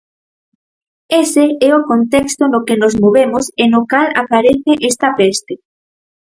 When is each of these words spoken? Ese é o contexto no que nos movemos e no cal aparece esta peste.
Ese 1.23 1.45
é 1.67 1.69
o 1.79 1.85
contexto 1.91 2.43
no 2.53 2.59
que 2.67 2.75
nos 2.81 2.93
movemos 3.03 3.45
e 3.63 3.65
no 3.73 3.81
cal 3.91 4.07
aparece 4.21 4.71
esta 4.91 5.07
peste. 5.19 5.53